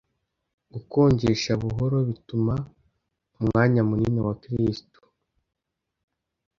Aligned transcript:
Gukonjesha 0.73 1.51
buhoro 1.61 1.97
bituma 2.09 2.55
umwanya 3.39 3.81
munini 3.89 4.19
wa 4.27 4.33
kristu 4.43 4.99